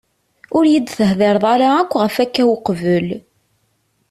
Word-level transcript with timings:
Ur 0.57 0.63
yi-d-tehdireḍ 0.71 1.43
ara 1.53 1.67
yakk 1.75 1.93
ɣef 2.01 2.15
akka 2.23 2.43
uqbel. 2.55 3.07